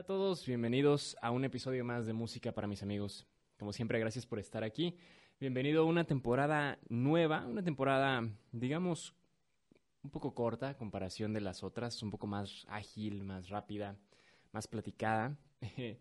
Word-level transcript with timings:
a 0.00 0.02
todos, 0.02 0.46
bienvenidos 0.46 1.14
a 1.20 1.30
un 1.30 1.44
episodio 1.44 1.84
más 1.84 2.06
de 2.06 2.14
Música 2.14 2.52
para 2.52 2.66
mis 2.66 2.82
amigos. 2.82 3.26
Como 3.58 3.70
siempre, 3.74 3.98
gracias 3.98 4.24
por 4.24 4.38
estar 4.38 4.64
aquí. 4.64 4.96
Bienvenido 5.38 5.82
a 5.82 5.84
una 5.84 6.04
temporada 6.04 6.78
nueva, 6.88 7.44
una 7.44 7.62
temporada, 7.62 8.26
digamos, 8.50 9.14
un 10.02 10.10
poco 10.10 10.34
corta 10.34 10.74
comparación 10.78 11.34
de 11.34 11.42
las 11.42 11.62
otras, 11.62 12.02
un 12.02 12.10
poco 12.10 12.26
más 12.26 12.64
ágil, 12.70 13.24
más 13.24 13.50
rápida, 13.50 13.94
más 14.52 14.66
platicada. 14.66 15.36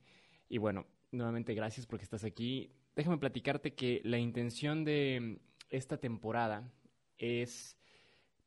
y 0.47 0.57
bueno, 0.59 0.85
nuevamente 1.11 1.53
gracias 1.53 1.85
porque 1.85 2.05
estás 2.05 2.23
aquí. 2.23 2.71
Déjame 2.95 3.17
platicarte 3.17 3.75
que 3.75 3.99
la 4.05 4.17
intención 4.17 4.85
de 4.85 5.41
esta 5.69 5.97
temporada 5.97 6.71
es 7.17 7.75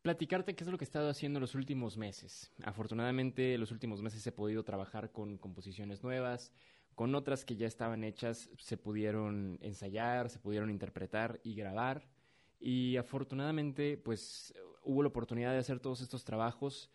platicarte 0.03 0.55
qué 0.55 0.65
es 0.65 0.71
lo 0.71 0.77
que 0.79 0.85
he 0.85 0.87
estado 0.87 1.09
haciendo 1.09 1.41
los 1.41 1.55
últimos 1.55 1.97
meses. 1.97 2.53
Afortunadamente, 2.65 3.57
los 3.57 3.71
últimos 3.71 4.03
meses 4.03 4.27
he 4.27 4.33
podido 4.33 4.65
trabajar 4.65 5.13
con 5.13 5.39
composiciones 5.39 6.03
nuevas, 6.03 6.53
con 6.95 7.15
otras 7.15 7.45
que 7.45 7.57
ya 7.57 7.67
estaban 7.67 8.05
hechas 8.05 8.51
se 8.59 8.77
pudieron 8.77 9.59
ensayar, 9.63 10.29
se 10.29 10.39
pudieron 10.39 10.71
interpretar 10.71 11.41
y 11.45 11.55
grabar. 11.55 12.09
Y 12.61 12.97
afortunadamente, 12.97 13.97
pues 13.97 14.55
hubo 14.83 15.03
la 15.03 15.09
oportunidad 15.09 15.53
de 15.53 15.59
hacer 15.59 15.81
todos 15.81 16.01
estos 16.01 16.25
trabajos, 16.25 16.91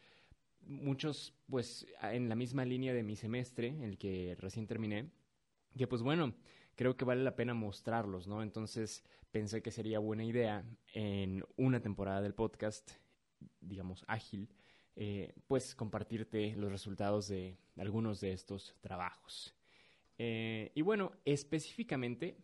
muchos 0.62 1.34
pues 1.50 1.88
en 2.02 2.30
la 2.30 2.36
misma 2.36 2.66
línea 2.66 2.94
de 2.94 3.03
mi 3.03 3.16
semestre, 3.16 3.76
el 3.84 3.98
que 3.98 4.36
recién 4.39 4.67
terminé, 4.67 5.09
que 5.78 5.88
pues 5.88 6.02
bueno, 6.02 6.36
creo 6.76 6.95
que 6.95 7.05
vale 7.05 7.23
la 7.23 7.36
pena 7.36 7.53
mostrarlos, 7.53 8.28
¿no? 8.28 8.44
Entonces 8.44 9.03
pensé 9.31 9.62
que 9.62 9.72
sería 9.72 10.00
buena 10.00 10.23
idea 10.23 10.64
en 10.94 11.44
una 11.58 11.81
temporada 11.81 12.22
del 12.22 12.34
podcast, 12.34 12.92
digamos, 13.59 14.04
ágil, 14.08 14.50
eh, 14.96 15.34
pues 15.48 15.76
compartirte 15.76 16.56
los 16.56 16.72
resultados 16.72 17.28
de 17.28 17.58
algunos 17.78 18.20
de 18.20 18.34
estos 18.34 18.75
trabajos. 18.81 19.53
Eh, 20.17 20.72
y 20.73 20.81
bueno, 20.81 21.11
específicamente, 21.25 22.38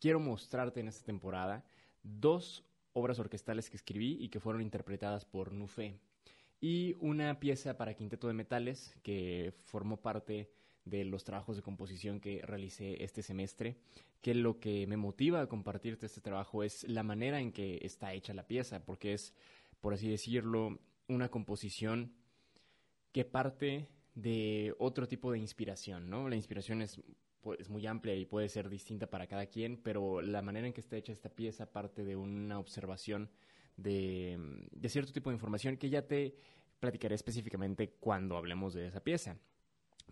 quiero 0.00 0.20
mostrarte 0.20 0.80
en 0.80 0.88
esta 0.88 1.04
temporada 1.04 1.64
dos 2.02 2.64
obras 2.94 3.18
orquestales 3.18 3.68
que 3.68 3.76
escribí 3.76 4.16
y 4.20 4.28
que 4.28 4.40
fueron 4.40 4.62
interpretadas 4.62 5.24
por 5.24 5.52
Nufé. 5.52 5.98
Y 6.60 6.96
una 7.00 7.38
pieza 7.40 7.76
para 7.76 7.94
quinteto 7.94 8.26
de 8.28 8.34
metales 8.34 8.96
que 9.02 9.52
formó 9.64 10.00
parte 10.00 10.50
de 10.84 11.04
los 11.04 11.24
trabajos 11.24 11.56
de 11.56 11.62
composición 11.62 12.20
que 12.20 12.42
realicé 12.42 13.02
este 13.02 13.22
semestre, 13.22 13.76
que 14.20 14.34
lo 14.34 14.60
que 14.60 14.86
me 14.86 14.96
motiva 14.96 15.40
a 15.40 15.48
compartirte 15.48 16.06
este 16.06 16.20
trabajo 16.20 16.62
es 16.62 16.84
la 16.88 17.02
manera 17.02 17.40
en 17.40 17.52
que 17.52 17.78
está 17.82 18.12
hecha 18.12 18.34
la 18.34 18.46
pieza, 18.46 18.84
porque 18.84 19.14
es, 19.14 19.34
por 19.80 19.94
así 19.94 20.08
decirlo, 20.08 20.78
una 21.08 21.30
composición 21.30 22.12
que 23.12 23.24
parte 23.24 23.88
de 24.14 24.74
otro 24.78 25.08
tipo 25.08 25.32
de 25.32 25.38
inspiración, 25.38 26.08
¿no? 26.08 26.28
La 26.28 26.36
inspiración 26.36 26.82
es, 26.82 27.00
es 27.58 27.68
muy 27.68 27.86
amplia 27.86 28.14
y 28.14 28.24
puede 28.24 28.48
ser 28.48 28.68
distinta 28.68 29.08
para 29.08 29.26
cada 29.26 29.46
quien, 29.46 29.76
pero 29.76 30.20
la 30.20 30.42
manera 30.42 30.66
en 30.66 30.72
que 30.72 30.80
está 30.80 30.96
hecha 30.96 31.12
esta 31.12 31.28
pieza 31.28 31.72
parte 31.72 32.04
de 32.04 32.16
una 32.16 32.58
observación 32.58 33.30
de, 33.76 34.66
de 34.70 34.88
cierto 34.88 35.12
tipo 35.12 35.30
de 35.30 35.34
información 35.34 35.76
que 35.76 35.90
ya 35.90 36.06
te 36.06 36.36
platicaré 36.78 37.14
específicamente 37.14 37.94
cuando 37.98 38.36
hablemos 38.36 38.74
de 38.74 38.86
esa 38.86 39.02
pieza. 39.02 39.36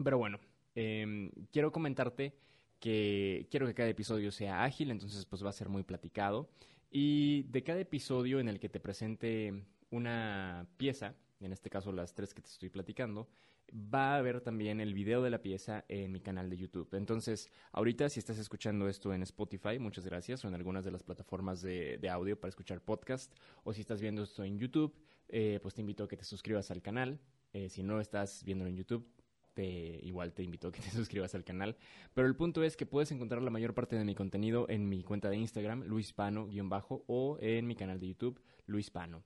Pero 0.03 0.19
bueno, 0.19 0.39
Em, 0.75 1.31
quiero 1.51 1.73
comentarte 1.73 2.35
que 2.81 3.47
quiero 3.51 3.67
que 3.67 3.75
cada 3.75 3.89
episodio 3.89 4.33
sea 4.33 4.65
ágil, 4.65 4.91
entonces 4.91 5.25
pues 5.27 5.45
va 5.45 5.51
a 5.51 5.53
ser 5.53 5.69
muy 5.69 5.83
platicado. 5.83 6.51
Y 6.91 7.45
de 7.45 7.63
cada 7.63 7.81
episodio 7.81 8.41
en 8.41 8.49
el 8.49 8.61
que 8.61 8.69
te 8.69 8.81
presente 8.81 9.65
una 9.91 10.67
pieza, 10.77 11.15
en 11.41 11.53
este 11.53 11.71
caso 11.71 11.93
las 11.93 12.15
tres 12.15 12.35
que 12.35 12.43
te 12.43 12.49
estoy 12.49 12.71
platicando, 12.71 13.29
va 13.73 14.15
a 14.15 14.19
haber 14.19 14.41
también 14.41 14.81
el 14.81 14.93
video 14.95 15.23
de 15.23 15.31
la 15.31 15.41
pieza 15.41 15.85
en 15.89 16.13
mi 16.13 16.21
canal 16.21 16.51
de 16.51 16.57
YouTube. 16.57 16.93
Entonces, 16.95 17.51
ahorita 17.73 18.09
si 18.09 18.21
estás 18.21 18.39
escuchando 18.39 18.89
esto 18.89 19.15
en 19.15 19.23
Spotify, 19.23 19.79
muchas 19.79 20.05
gracias, 20.05 20.45
o 20.45 20.49
en 20.49 20.55
algunas 20.55 20.85
de 20.85 20.91
las 20.91 21.03
plataformas 21.03 21.63
de, 21.63 21.99
audio 22.11 22.39
para 22.39 22.51
escuchar 22.51 22.83
podcast, 22.83 23.33
o 23.65 23.73
si 23.73 23.81
estás 23.81 24.01
viendo 24.01 24.23
esto 24.23 24.45
en 24.45 24.59
YouTube, 24.59 24.95
eh, 25.29 25.59
pues 25.63 25.75
te 25.75 25.81
invito 25.81 26.05
a 26.05 26.09
que 26.09 26.17
te 26.17 26.25
suscribas 26.25 26.71
al 26.71 26.83
canal. 26.83 27.19
Eh, 27.55 27.69
si 27.69 27.83
no 27.83 28.01
estás 28.01 28.45
viéndolo 28.45 28.69
en 28.69 28.77
YouTube, 28.77 29.07
te, 29.55 30.01
igual 30.03 30.33
te 30.33 30.43
invito 30.43 30.69
a 30.69 30.73
que 30.73 30.81
te 30.83 30.91
suscribas 30.91 31.35
al 31.35 31.45
canal. 31.45 31.77
Pero 32.15 32.27
el 32.27 32.37
punto 32.37 32.63
es 32.63 32.77
que 32.77 32.87
puedes 32.87 33.11
encontrar 33.13 33.43
la 33.43 33.51
mayor 33.51 33.75
parte 33.75 33.97
de 33.97 34.05
mi 34.05 34.15
contenido 34.15 34.67
en 34.69 34.89
mi 34.89 35.03
cuenta 35.03 35.31
de 35.31 35.37
Instagram, 35.37 35.85
luispano-bajo, 35.85 37.05
o 37.07 37.39
en 37.41 37.67
mi 37.67 37.75
canal 37.75 38.01
de 38.01 38.09
YouTube, 38.09 38.41
luispano. 38.67 39.23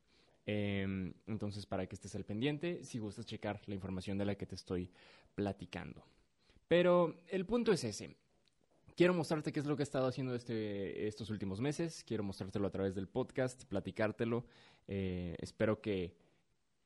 Em, 0.47 1.13
entonces, 1.27 1.67
para 1.67 1.87
que 1.87 1.97
estés 1.97 2.15
al 2.15 2.25
pendiente, 2.25 2.85
si 2.85 2.99
gustas 2.99 3.27
checar 3.27 3.61
la 3.67 3.75
información 3.75 4.17
de 4.17 4.25
la 4.25 4.37
que 4.37 4.47
te 4.47 4.55
estoy 4.55 4.91
platicando. 5.35 6.05
Pero 6.69 7.21
el 7.29 7.45
punto 7.47 7.73
es 7.73 7.85
ese. 7.85 8.17
Quiero 8.97 9.13
mostrarte 9.13 9.53
qué 9.53 9.61
es 9.61 9.67
lo 9.67 9.77
que 9.77 9.83
he 9.83 9.85
estado 9.85 10.07
haciendo 10.07 10.35
este, 10.35 11.07
estos 11.07 11.29
últimos 11.31 11.61
meses. 11.61 12.03
Quiero 12.05 12.23
mostrártelo 12.23 12.67
a 12.67 12.71
través 12.71 12.95
del 12.95 13.09
podcast, 13.09 13.65
platicártelo. 13.65 14.47
Eh, 14.89 15.37
espero 15.39 15.81
que 15.83 16.15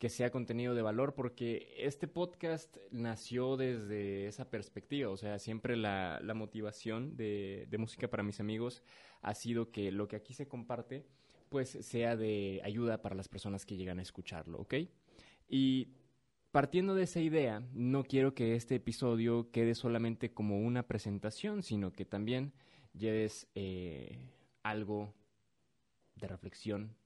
que 0.00 0.08
sea 0.08 0.30
contenido 0.30 0.74
de 0.74 0.80
valor, 0.80 1.14
porque 1.14 1.74
este 1.76 2.08
podcast 2.08 2.74
nació 2.90 3.58
desde 3.58 4.28
esa 4.28 4.48
perspectiva, 4.48 5.10
o 5.10 5.18
sea, 5.18 5.38
siempre 5.38 5.76
la, 5.76 6.22
motivación 6.34 7.18
de, 7.18 7.68
música 7.78 8.08
para 8.08 8.22
mis 8.22 8.40
amigos 8.40 8.82
ha 9.20 9.34
sido 9.34 9.70
que 9.70 9.92
lo 9.92 10.08
que 10.08 10.16
aquí 10.16 10.32
se 10.32 10.48
comparte, 10.48 11.04
pues 11.50 11.68
sea 11.82 12.16
de 12.16 12.62
ayuda 12.64 13.02
para 13.02 13.14
las 13.14 13.28
personas 13.28 13.66
que 13.66 13.76
llegan 13.76 13.98
a 13.98 14.02
escucharlo, 14.02 14.58
¿ok? 14.60 14.74
Y 15.50 15.88
partiendo 16.50 16.94
de 16.94 17.02
esa 17.02 17.20
idea, 17.20 17.62
no 17.74 18.02
quiero 18.02 18.32
que 18.34 18.54
este 18.54 18.76
episodio 18.76 19.50
quede 19.50 19.74
solamente 19.74 20.32
como 20.32 20.60
una 20.60 20.86
presentación, 20.86 21.62
sino 21.62 21.92
que 21.92 22.06
también 22.06 22.54
lleves 22.94 23.48
eh, 23.54 24.18
algo 24.62 25.12
de 26.14 26.26
reflexión 26.26 26.96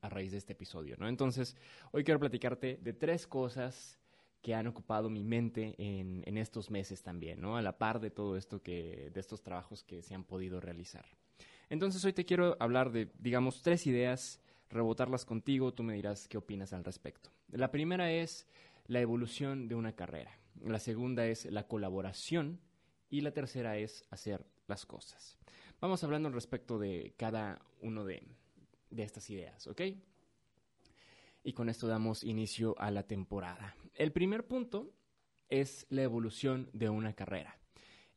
a 0.00 0.08
raíz 0.08 0.32
de 0.32 0.38
este 0.38 0.52
episodio, 0.52 0.96
¿no? 0.98 1.08
Entonces, 1.08 1.56
hoy 1.92 2.04
quiero 2.04 2.20
platicarte 2.20 2.78
de 2.80 2.92
tres 2.92 3.26
cosas 3.26 3.98
que 4.42 4.54
han 4.54 4.66
ocupado 4.66 5.10
mi 5.10 5.24
mente 5.24 5.74
en, 5.78 6.22
en, 6.26 6.38
estos 6.38 6.70
meses 6.70 7.02
también, 7.02 7.40
¿no? 7.40 7.56
A 7.56 7.62
la 7.62 7.76
par 7.76 8.00
de 8.00 8.10
todo 8.10 8.36
esto 8.36 8.62
que, 8.62 9.10
de 9.12 9.20
estos 9.20 9.42
trabajos 9.42 9.82
que 9.82 10.02
se 10.02 10.14
han 10.14 10.24
podido 10.24 10.60
realizar. 10.60 11.04
Entonces, 11.70 12.04
hoy 12.04 12.12
te 12.12 12.24
quiero 12.24 12.56
hablar 12.60 12.92
de, 12.92 13.10
digamos, 13.18 13.62
tres 13.62 13.86
ideas, 13.86 14.40
rebotarlas 14.70 15.24
contigo, 15.24 15.74
tú 15.74 15.82
me 15.82 15.94
dirás 15.94 16.28
qué 16.28 16.38
opinas 16.38 16.72
al 16.72 16.84
respecto. 16.84 17.30
La 17.50 17.70
primera 17.70 18.12
es 18.12 18.46
la 18.86 19.00
evolución 19.00 19.68
de 19.68 19.74
una 19.74 19.92
carrera. 19.92 20.38
La 20.64 20.78
segunda 20.78 21.26
es 21.26 21.44
la 21.46 21.66
colaboración. 21.66 22.60
Y 23.10 23.22
la 23.22 23.32
tercera 23.32 23.78
es 23.78 24.04
hacer 24.10 24.44
las 24.66 24.84
cosas. 24.84 25.38
Vamos 25.80 26.04
hablando 26.04 26.28
al 26.28 26.34
respecto 26.34 26.78
de 26.78 27.14
cada 27.16 27.62
uno 27.80 28.04
de, 28.04 28.22
de 28.90 29.02
estas 29.02 29.28
ideas, 29.30 29.66
¿ok? 29.66 29.82
Y 31.44 31.52
con 31.52 31.68
esto 31.68 31.86
damos 31.86 32.24
inicio 32.24 32.74
a 32.78 32.90
la 32.90 33.04
temporada. 33.04 33.74
El 33.94 34.12
primer 34.12 34.46
punto 34.46 34.92
es 35.48 35.86
la 35.88 36.02
evolución 36.02 36.68
de 36.72 36.88
una 36.88 37.14
carrera. 37.14 37.58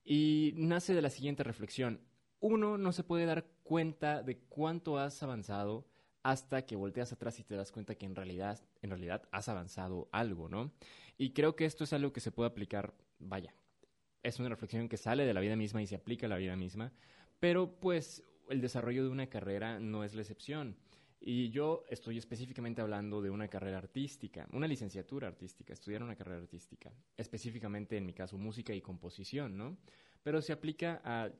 Y 0.03 0.53
nace 0.55 0.93
de 0.93 1.01
la 1.01 1.09
siguiente 1.09 1.43
reflexión. 1.43 2.01
Uno 2.39 2.77
no 2.77 2.91
se 2.91 3.03
puede 3.03 3.25
dar 3.25 3.45
cuenta 3.63 4.23
de 4.23 4.39
cuánto 4.39 4.97
has 4.97 5.21
avanzado 5.21 5.87
hasta 6.23 6.65
que 6.65 6.75
volteas 6.75 7.11
atrás 7.11 7.39
y 7.39 7.43
te 7.43 7.55
das 7.55 7.71
cuenta 7.71 7.95
que 7.95 8.05
en 8.05 8.15
realidad, 8.15 8.59
en 8.81 8.89
realidad 8.89 9.27
has 9.31 9.49
avanzado 9.49 10.09
algo, 10.11 10.49
¿no? 10.49 10.71
Y 11.17 11.33
creo 11.33 11.55
que 11.55 11.65
esto 11.65 11.83
es 11.83 11.93
algo 11.93 12.13
que 12.13 12.19
se 12.19 12.31
puede 12.31 12.49
aplicar, 12.49 12.93
vaya, 13.19 13.53
es 14.23 14.39
una 14.39 14.49
reflexión 14.49 14.87
que 14.87 14.97
sale 14.97 15.25
de 15.25 15.33
la 15.33 15.39
vida 15.39 15.55
misma 15.55 15.81
y 15.81 15.87
se 15.87 15.95
aplica 15.95 16.27
a 16.27 16.29
la 16.29 16.37
vida 16.37 16.55
misma, 16.55 16.91
pero 17.39 17.79
pues 17.79 18.23
el 18.49 18.61
desarrollo 18.61 19.03
de 19.03 19.09
una 19.09 19.27
carrera 19.27 19.79
no 19.79 20.03
es 20.03 20.13
la 20.13 20.21
excepción. 20.21 20.75
Y 21.23 21.51
yo 21.51 21.85
estoy 21.87 22.17
específicamente 22.17 22.81
hablando 22.81 23.21
de 23.21 23.29
una 23.29 23.47
carrera 23.47 23.77
artística, 23.77 24.47
una 24.53 24.67
licenciatura 24.67 25.27
artística, 25.27 25.71
estudiar 25.71 26.01
una 26.01 26.15
carrera 26.15 26.41
artística, 26.41 26.91
específicamente 27.15 27.95
en 27.95 28.07
mi 28.07 28.13
caso 28.13 28.39
música 28.39 28.73
y 28.73 28.81
composición, 28.81 29.55
¿no? 29.55 29.77
Pero 30.23 30.41
se 30.41 30.51
aplica 30.51 30.99
a, 31.03 31.31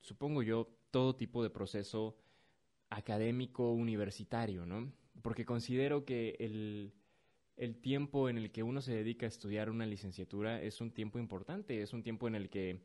supongo 0.00 0.44
yo, 0.44 0.68
todo 0.92 1.16
tipo 1.16 1.42
de 1.42 1.50
proceso 1.50 2.16
académico 2.90 3.72
universitario, 3.72 4.66
¿no? 4.66 4.92
Porque 5.20 5.44
considero 5.44 6.04
que 6.04 6.36
el, 6.38 6.92
el 7.56 7.80
tiempo 7.80 8.28
en 8.28 8.38
el 8.38 8.52
que 8.52 8.62
uno 8.62 8.80
se 8.80 8.94
dedica 8.94 9.26
a 9.26 9.28
estudiar 9.28 9.68
una 9.68 9.84
licenciatura 9.84 10.62
es 10.62 10.80
un 10.80 10.92
tiempo 10.92 11.18
importante, 11.18 11.82
es 11.82 11.92
un 11.92 12.04
tiempo 12.04 12.28
en 12.28 12.36
el 12.36 12.48
que 12.48 12.82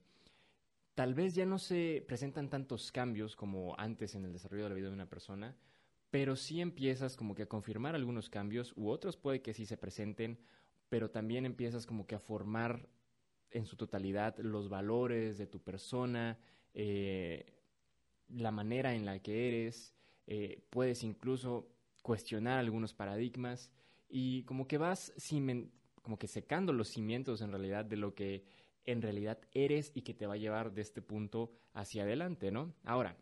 tal 0.95 1.13
vez 1.13 1.36
ya 1.36 1.45
no 1.45 1.59
se 1.59 2.03
presentan 2.07 2.50
tantos 2.50 2.91
cambios 2.91 3.36
como 3.36 3.75
antes 3.77 4.15
en 4.15 4.25
el 4.25 4.33
desarrollo 4.33 4.63
de 4.63 4.69
la 4.69 4.75
vida 4.75 4.88
de 4.88 4.94
una 4.94 5.09
persona, 5.09 5.56
pero 6.09 6.36
sí 6.36 6.62
empiezas 6.62 7.15
como 7.15 7.36
que 7.36 7.44
a 7.44 7.50
confirmar 7.50 7.95
algunos 7.95 8.30
cambios, 8.30 8.74
u 8.75 8.89
otros 8.89 9.15
puede 9.18 9.41
que 9.41 9.53
sí 9.53 9.65
se 9.65 9.77
presenten, 9.77 10.39
pero 10.89 11.12
también 11.12 11.45
empiezas 11.45 11.86
como 11.86 12.07
que 12.07 12.15
a 12.15 12.19
formar 12.19 12.89
en 13.51 13.65
su 13.65 13.75
totalidad 13.75 14.38
los 14.39 14.69
valores 14.69 15.38
de 15.38 15.47
tu 15.47 15.62
persona, 15.62 16.39
eh, 16.74 17.53
la 18.27 18.51
manera 18.51 18.94
en 18.94 19.06
la 19.06 19.19
que 19.19 19.47
eres, 19.47 19.94
eh, 20.27 20.63
puedes 20.69 21.03
incluso 21.03 21.68
cuestionar 22.01 22.59
algunos 22.59 22.94
paradigmas 22.94 23.71
y 24.07 24.44
como 24.44 24.68
que 24.68 24.77
vas 24.77 25.13
como 26.01 26.18
que 26.18 26.27
secando 26.27 26.74
los 26.74 26.88
cimientos 26.89 27.41
en 27.41 27.51
realidad 27.51 27.86
de 27.86 27.97
lo 27.97 28.15
que 28.15 28.45
en 28.91 29.01
realidad 29.01 29.39
eres 29.53 29.91
y 29.94 30.01
que 30.01 30.13
te 30.13 30.25
va 30.25 30.33
a 30.33 30.38
llevar 30.38 30.74
de 30.74 30.81
este 30.81 31.01
punto 31.01 31.51
hacia 31.74 32.03
adelante, 32.03 32.51
¿no? 32.51 32.74
Ahora, 32.83 33.18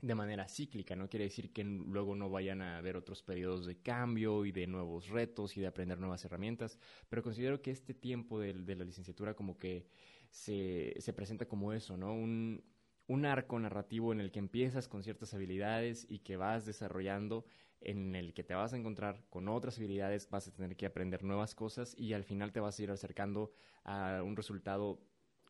de 0.00 0.14
manera 0.14 0.48
cíclica, 0.48 0.94
no 0.94 1.08
quiere 1.08 1.24
decir 1.24 1.52
que 1.52 1.64
luego 1.64 2.14
no 2.14 2.30
vayan 2.30 2.62
a 2.62 2.78
haber 2.78 2.96
otros 2.96 3.22
periodos 3.22 3.66
de 3.66 3.80
cambio 3.80 4.44
y 4.44 4.52
de 4.52 4.66
nuevos 4.66 5.08
retos 5.08 5.56
y 5.56 5.60
de 5.60 5.66
aprender 5.66 5.98
nuevas 5.98 6.24
herramientas, 6.24 6.78
pero 7.08 7.22
considero 7.22 7.62
que 7.62 7.72
este 7.72 7.94
tiempo 7.94 8.38
de, 8.38 8.54
la 8.54 8.84
licenciatura 8.84 9.34
como 9.34 9.58
que 9.58 9.86
se, 10.30 10.94
se, 10.98 11.12
presenta 11.12 11.46
como 11.46 11.72
eso, 11.72 11.96
¿no? 11.96 12.12
Un 12.12 13.24
arco 13.24 13.58
narrativo 13.58 14.12
en 14.12 14.20
el 14.20 14.30
que 14.30 14.38
empiezas 14.38 14.86
con 14.86 15.02
ciertas 15.02 15.34
habilidades 15.34 16.06
y 16.08 16.20
que 16.20 16.36
vas 16.36 16.66
desarrollando, 16.66 17.44
en 17.80 18.14
el 18.14 18.34
que 18.34 18.44
te 18.44 18.54
vas 18.54 18.72
a 18.72 18.76
encontrar 18.76 19.24
con 19.30 19.48
otras 19.48 19.78
habilidades, 19.78 20.28
vas 20.30 20.48
a 20.48 20.52
tener 20.52 20.76
que 20.76 20.86
aprender 20.86 21.22
nuevas 21.22 21.54
cosas 21.54 21.94
y 21.96 22.12
al 22.12 22.24
final 22.24 22.52
te 22.52 22.60
vas 22.60 22.78
a 22.78 22.82
ir 22.82 22.90
acercando 22.90 23.52
a 23.84 24.22
un 24.22 24.36
resultado 24.36 25.00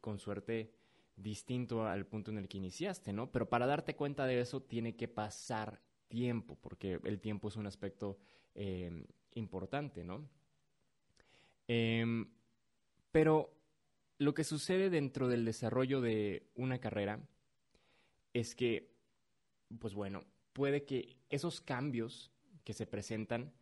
con 0.00 0.18
suerte 0.18 0.72
distinto 1.16 1.86
al 1.86 2.06
punto 2.06 2.30
en 2.30 2.38
el 2.38 2.48
que 2.48 2.58
iniciaste, 2.58 3.12
¿no? 3.12 3.30
Pero 3.32 3.48
para 3.48 3.66
darte 3.66 3.96
cuenta 3.96 4.26
de 4.26 4.40
eso 4.40 4.62
tiene 4.62 4.96
que 4.96 5.08
pasar 5.08 5.80
tiempo, 6.08 6.56
porque 6.60 7.00
el 7.04 7.20
tiempo 7.20 7.48
es 7.48 7.56
un 7.56 7.66
aspecto 7.66 8.18
eh, 8.54 9.04
importante, 9.34 10.04
¿no? 10.04 10.28
Em, 11.66 12.30
pero 13.10 13.54
lo 14.18 14.34
que 14.34 14.44
sucede 14.44 14.90
dentro 14.90 15.28
del 15.28 15.44
desarrollo 15.44 16.00
de 16.00 16.50
una 16.54 16.78
carrera 16.78 17.20
es 18.32 18.54
que, 18.54 18.94
pues 19.78 19.94
bueno, 19.94 20.24
puede 20.58 20.84
que 20.84 21.16
esos 21.30 21.60
cambios 21.60 22.32
que 22.64 22.72
se 22.72 22.84
presentan, 22.84 23.54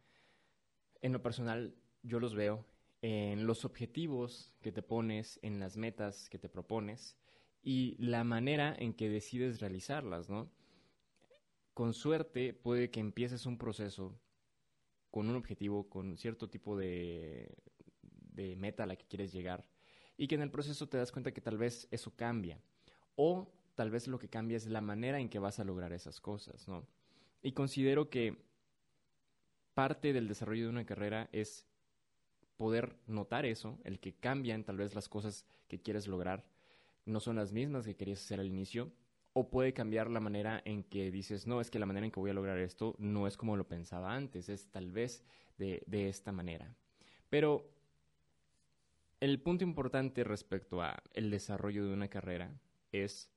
en 1.02 1.12
lo 1.12 1.22
personal, 1.22 1.76
yo 2.02 2.20
los 2.20 2.34
veo 2.34 2.64
en 3.02 3.46
los 3.46 3.66
objetivos 3.66 4.54
que 4.62 4.72
te 4.72 4.80
pones, 4.80 5.38
en 5.42 5.60
las 5.60 5.76
metas 5.76 6.30
que 6.30 6.38
te 6.38 6.48
propones, 6.48 7.18
y 7.62 7.96
la 7.98 8.24
manera 8.24 8.74
en 8.78 8.94
que 8.94 9.10
decides 9.10 9.60
realizarlas, 9.60 10.30
¿no? 10.30 10.50
Con 11.74 11.92
suerte 11.92 12.54
puede 12.54 12.90
que 12.90 13.00
empieces 13.00 13.44
un 13.44 13.58
proceso 13.58 14.18
con 15.10 15.28
un 15.28 15.36
objetivo, 15.36 15.90
con 15.90 16.16
cierto 16.16 16.48
tipo 16.48 16.78
de, 16.78 17.58
de 18.00 18.56
meta 18.56 18.84
a 18.84 18.86
la 18.86 18.96
que 18.96 19.04
quieres 19.04 19.34
llegar 19.34 19.68
y 20.16 20.28
que 20.28 20.36
en 20.36 20.40
el 20.40 20.50
proceso 20.50 20.88
te 20.88 20.96
das 20.96 21.12
cuenta 21.12 21.34
que 21.34 21.42
tal 21.42 21.58
vez 21.58 21.88
eso 21.90 22.16
cambia 22.16 22.58
o 23.16 23.52
tal 23.76 23.90
vez 23.90 24.08
lo 24.08 24.18
que 24.18 24.28
cambia 24.28 24.56
es 24.56 24.66
la 24.66 24.80
manera 24.80 25.20
en 25.20 25.28
que 25.28 25.38
vas 25.38 25.60
a 25.60 25.64
lograr 25.64 25.92
esas 25.92 26.20
cosas, 26.20 26.66
¿no? 26.66 26.84
Y 27.42 27.52
considero 27.52 28.10
que 28.10 28.36
parte 29.74 30.12
del 30.12 30.26
desarrollo 30.26 30.64
de 30.64 30.70
una 30.70 30.86
carrera 30.86 31.28
es 31.32 31.66
poder 32.56 32.96
notar 33.06 33.44
eso, 33.44 33.78
el 33.84 34.00
que 34.00 34.14
cambian 34.14 34.64
tal 34.64 34.78
vez 34.78 34.94
las 34.94 35.08
cosas 35.08 35.46
que 35.68 35.80
quieres 35.80 36.08
lograr 36.08 36.44
no 37.04 37.20
son 37.20 37.36
las 37.36 37.52
mismas 37.52 37.84
que 37.84 37.94
querías 37.94 38.20
hacer 38.20 38.40
al 38.40 38.46
inicio, 38.46 38.90
o 39.32 39.50
puede 39.50 39.74
cambiar 39.74 40.10
la 40.10 40.18
manera 40.18 40.62
en 40.64 40.82
que 40.82 41.10
dices, 41.10 41.46
no, 41.46 41.60
es 41.60 41.70
que 41.70 41.78
la 41.78 41.84
manera 41.84 42.06
en 42.06 42.10
que 42.10 42.18
voy 42.18 42.30
a 42.30 42.34
lograr 42.34 42.58
esto 42.58 42.96
no 42.98 43.26
es 43.26 43.36
como 43.36 43.56
lo 43.56 43.68
pensaba 43.68 44.14
antes, 44.14 44.48
es 44.48 44.70
tal 44.70 44.90
vez 44.90 45.22
de, 45.58 45.82
de 45.86 46.08
esta 46.08 46.32
manera. 46.32 46.74
Pero 47.28 47.70
el 49.20 49.38
punto 49.40 49.62
importante 49.62 50.24
respecto 50.24 50.80
a 50.80 51.02
el 51.12 51.30
desarrollo 51.30 51.86
de 51.86 51.92
una 51.92 52.08
carrera 52.08 52.58
es 52.92 53.30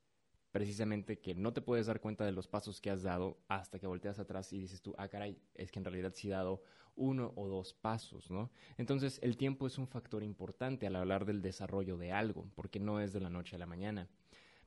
precisamente 0.51 1.19
que 1.19 1.35
no 1.35 1.53
te 1.53 1.61
puedes 1.61 1.87
dar 1.87 1.99
cuenta 2.01 2.25
de 2.25 2.31
los 2.31 2.47
pasos 2.47 2.81
que 2.81 2.89
has 2.89 3.03
dado 3.03 3.37
hasta 3.47 3.79
que 3.79 3.87
volteas 3.87 4.19
atrás 4.19 4.51
y 4.53 4.59
dices 4.59 4.81
tú, 4.81 4.95
ah, 4.97 5.07
caray, 5.07 5.37
es 5.55 5.71
que 5.71 5.79
en 5.79 5.85
realidad 5.85 6.13
sí 6.15 6.27
he 6.27 6.31
dado 6.31 6.61
uno 6.95 7.33
o 7.35 7.47
dos 7.47 7.73
pasos, 7.73 8.29
¿no? 8.29 8.51
Entonces, 8.77 9.19
el 9.21 9.37
tiempo 9.37 9.67
es 9.67 9.77
un 9.77 9.87
factor 9.87 10.23
importante 10.23 10.87
al 10.87 10.95
hablar 10.95 11.25
del 11.25 11.41
desarrollo 11.41 11.97
de 11.97 12.11
algo, 12.11 12.49
porque 12.55 12.79
no 12.79 12.99
es 12.99 13.13
de 13.13 13.21
la 13.21 13.29
noche 13.29 13.55
a 13.55 13.59
la 13.59 13.65
mañana. 13.65 14.09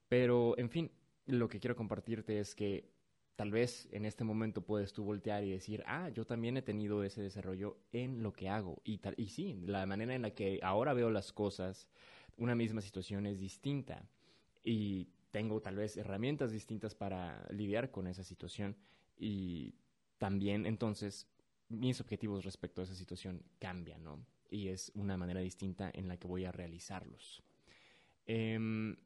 Pero, 0.08 0.56
en 0.58 0.70
fin, 0.70 0.90
lo 1.26 1.48
que 1.48 1.60
quiero 1.60 1.76
compartirte 1.76 2.38
es 2.38 2.54
que 2.54 2.90
tal 3.36 3.50
vez 3.50 3.88
en 3.92 4.04
este 4.04 4.24
momento 4.24 4.62
puedes 4.62 4.92
tú 4.92 5.04
voltear 5.04 5.44
y 5.44 5.50
decir, 5.50 5.82
ah, 5.86 6.08
yo 6.10 6.24
también 6.24 6.56
he 6.56 6.62
tenido 6.62 7.02
ese 7.02 7.22
desarrollo 7.22 7.76
en 7.92 8.22
lo 8.22 8.32
que 8.32 8.48
hago. 8.48 8.80
Y, 8.84 8.98
tal, 8.98 9.14
y 9.16 9.28
sí, 9.28 9.60
la 9.64 9.84
manera 9.86 10.14
en 10.14 10.22
la 10.22 10.30
que 10.30 10.60
ahora 10.62 10.94
veo 10.94 11.10
las 11.10 11.32
cosas, 11.32 11.88
una 12.36 12.54
misma 12.54 12.80
situación 12.80 13.26
es 13.26 13.40
distinta. 13.40 14.08
Y 14.64 15.08
tengo 15.32 15.60
tal 15.60 15.76
vez 15.76 15.96
herramientas 15.96 16.52
distintas 16.52 16.94
para 16.94 17.44
lidiar 17.50 17.90
con 17.90 18.06
esa 18.06 18.22
situación. 18.22 18.76
Y 19.18 19.74
también 20.18 20.66
entonces 20.66 21.26
mis 21.68 22.00
objetivos 22.00 22.44
respecto 22.44 22.80
a 22.80 22.84
esa 22.84 22.94
situación 22.94 23.42
cambian, 23.58 24.04
¿no? 24.04 24.24
Y 24.50 24.68
es 24.68 24.92
una 24.94 25.16
manera 25.16 25.40
distinta 25.40 25.90
en 25.92 26.06
la 26.06 26.18
que 26.18 26.28
voy 26.28 26.44
a 26.44 26.52
realizarlos. 26.52 27.42
Em, 28.26 28.96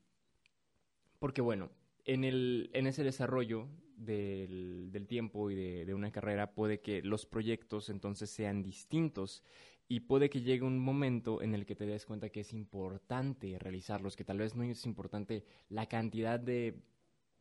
porque 1.18 1.40
bueno, 1.40 1.70
en, 2.04 2.24
el, 2.24 2.70
en 2.74 2.86
ese 2.86 3.04
desarrollo 3.04 3.68
del, 3.96 4.90
del 4.90 5.06
tiempo 5.06 5.50
y 5.50 5.54
de, 5.54 5.86
de, 5.86 5.94
una 5.94 6.10
carrera 6.10 6.54
puede 6.54 6.80
que 6.80 7.02
los 7.02 7.24
proyectos 7.24 7.88
entonces 7.88 8.28
sean 8.28 8.62
distintos 8.62 9.42
y 9.88 10.00
puede 10.00 10.30
que 10.30 10.42
llegue 10.42 10.64
un 10.64 10.78
momento 10.78 11.42
en 11.42 11.54
el 11.54 11.64
que 11.64 11.76
te 11.76 11.86
des 11.86 12.06
cuenta 12.06 12.30
que 12.30 12.40
es 12.40 12.52
importante 12.52 13.56
realizarlos, 13.58 14.16
que 14.16 14.24
tal 14.24 14.38
vez 14.38 14.56
no 14.56 14.64
es 14.64 14.84
importante 14.84 15.44
la 15.68 15.86
cantidad 15.86 16.40
de 16.40 16.82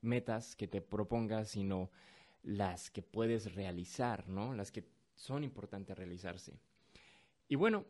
metas 0.02 0.56
que 0.56 0.68
te 0.68 0.82
propongas, 0.82 1.50
sino 1.50 1.90
las 2.44 2.92
que 2.92 3.02
puedes 3.02 3.56
realizar, 3.56 4.28
¿no? 4.28 4.54
Las 4.54 4.72
que 4.72 4.86
son 5.16 5.44
importantes 5.44 5.98
realizarse. 5.98 6.54
Y 7.48 7.56
bueno, 7.56 7.86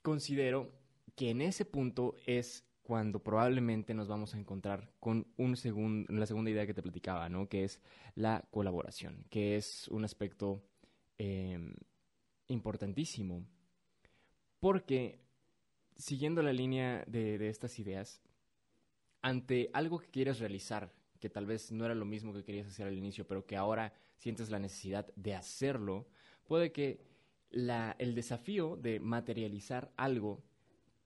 considero 0.00 0.72
que 1.14 1.30
en 1.30 1.42
ese 1.42 1.66
punto 1.66 2.16
es 2.26 2.64
cuando 2.82 3.22
probablemente 3.22 3.94
nos 3.94 4.08
vamos 4.08 4.34
a 4.34 4.38
encontrar 4.38 4.92
con 4.98 5.26
un 5.36 6.06
la 6.08 6.26
segunda 6.26 6.50
idea 6.50 6.66
que 6.66 6.74
te 6.74 6.82
platicaba, 6.82 7.28
¿no? 7.28 7.48
Que 7.48 7.64
es 7.64 7.80
la 8.14 8.48
colaboración, 8.50 9.24
que 9.30 9.56
es 9.56 9.88
un 9.88 10.04
aspecto 10.04 10.64
em, 11.18 11.74
importantísimo. 12.52 13.46
Porque, 14.60 15.20
siguiendo 15.96 16.42
la 16.42 16.52
línea 16.52 17.04
de, 17.06 17.48
estas 17.48 17.78
ideas, 17.78 18.22
ante 19.20 19.70
algo 19.72 19.98
que 19.98 20.10
quieres 20.10 20.38
realizar, 20.38 20.92
que 21.20 21.30
tal 21.30 21.46
vez 21.46 21.72
no 21.72 21.84
era 21.84 21.94
lo 21.94 22.04
mismo 22.04 22.32
que 22.32 22.44
querías 22.44 22.66
hacer 22.66 22.86
al 22.86 22.98
inicio, 22.98 23.26
pero 23.26 23.46
que 23.46 23.56
ahora 23.56 23.92
sientes 24.16 24.50
la 24.50 24.58
necesidad 24.58 25.12
de 25.16 25.34
hacerlo, 25.34 26.08
puede 26.46 26.72
que 26.72 27.00
el 27.50 28.14
desafío 28.14 28.76
de 28.76 28.98
materializar 28.98 29.92
algo 29.96 30.42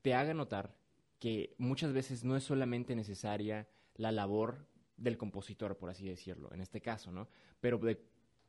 te 0.02 0.14
haga 0.14 0.34
notar 0.34 0.76
que 1.18 1.54
muchas 1.58 1.92
veces 1.92 2.24
no 2.24 2.36
es 2.36 2.44
solamente 2.44 2.94
necesaria 2.94 3.68
la 3.94 4.12
labor 4.12 4.66
del 4.96 5.16
compositor, 5.16 5.76
por 5.76 5.90
así 5.90 6.06
decirlo, 6.06 6.52
en 6.52 6.60
este 6.60 6.80
caso, 6.80 7.10
¿no? 7.10 7.28
Pero 7.60 7.80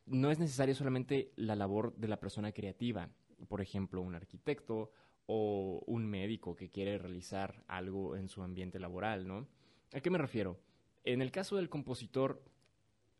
no 0.07 0.31
es 0.31 0.39
necesaria 0.39 0.73
solamente 0.73 1.31
la 1.35 1.55
labor 1.55 1.95
de 1.95 2.07
la 2.07 2.19
persona 2.19 2.51
creativa, 2.51 3.09
por 3.47 3.61
ejemplo, 3.61 4.01
un 4.01 4.15
arquitecto 4.15 4.91
o 5.25 5.83
un 5.85 6.05
médico 6.05 6.55
que 6.55 6.69
quiere 6.69 6.97
realizar 6.97 7.63
algo 7.67 8.15
en 8.15 8.29
su 8.29 8.41
ambiente 8.41 8.79
laboral, 8.79 9.27
¿no? 9.27 9.47
¿A 9.93 9.99
qué 9.99 10.09
me 10.09 10.17
refiero? 10.17 10.59
En 11.03 11.21
el 11.21 11.31
caso 11.31 11.57
del 11.57 11.69
compositor, 11.69 12.43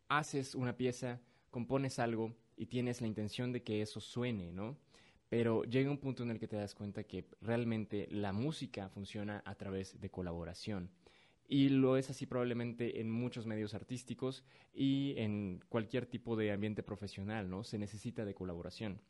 haces 0.08 0.56
una 0.56 0.78
pieza, 0.78 1.22
compones 1.52 2.00
algo 2.00 2.36
y 2.56 2.68
tienes 2.68 3.02
la 3.02 3.08
intención 3.08 3.52
de 3.52 3.64
que 3.64 3.82
eso 3.82 4.00
suene, 4.00 4.52
¿no? 4.52 4.78
Pero 5.30 5.64
llega 5.64 5.92
un 5.92 5.98
punto 5.98 6.24
en 6.24 6.32
el 6.32 6.40
que 6.40 6.48
te 6.48 6.56
das 6.56 6.74
cuenta 6.74 7.04
que 7.04 7.26
realmente 7.42 8.08
la 8.10 8.32
música 8.32 8.90
funciona 8.90 9.44
a 9.46 9.56
través 9.56 10.00
de 10.00 10.10
colaboración. 10.10 10.90
Y 11.48 11.70
lo 11.70 11.96
es 11.96 12.10
así 12.10 12.26
probablemente 12.26 13.00
en 13.00 13.10
muchos 13.10 13.46
medios 13.46 13.74
artísticos 13.74 14.44
y 14.74 15.14
en 15.18 15.64
cualquier 15.70 16.06
tipo 16.06 16.36
de 16.36 16.52
ambiente 16.52 16.84
profesional, 16.84 17.50
¿no? 17.50 17.64
Se 17.64 17.78
necesita 17.78 18.26
de 18.26 18.34
colaboración. 18.34 19.02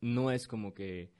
No 0.00 0.30
es 0.30 0.46
como 0.46 0.72
que 0.72 1.10